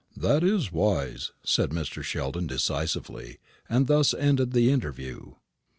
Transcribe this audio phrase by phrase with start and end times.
[0.17, 2.01] "That is wise," said Mr.
[2.01, 3.37] Sheldon, decisively;
[3.69, 5.35] and thus ended the interview.